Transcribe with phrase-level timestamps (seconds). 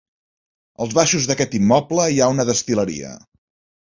[0.85, 3.13] Als baixos d'aquest immoble hi ha una destil·leria.